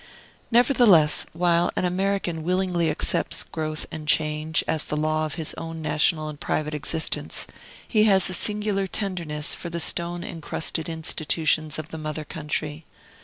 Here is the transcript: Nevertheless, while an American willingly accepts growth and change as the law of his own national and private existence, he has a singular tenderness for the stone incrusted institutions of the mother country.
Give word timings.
Nevertheless, 0.49 1.27
while 1.31 1.69
an 1.75 1.85
American 1.85 2.41
willingly 2.41 2.89
accepts 2.89 3.43
growth 3.43 3.85
and 3.91 4.07
change 4.07 4.63
as 4.67 4.85
the 4.85 4.97
law 4.97 5.27
of 5.27 5.35
his 5.35 5.53
own 5.59 5.79
national 5.79 6.27
and 6.27 6.39
private 6.39 6.73
existence, 6.73 7.45
he 7.87 8.05
has 8.05 8.27
a 8.27 8.33
singular 8.33 8.87
tenderness 8.87 9.53
for 9.53 9.69
the 9.69 9.79
stone 9.79 10.23
incrusted 10.23 10.89
institutions 10.89 11.77
of 11.77 11.89
the 11.89 11.99
mother 11.99 12.25
country. 12.25 12.83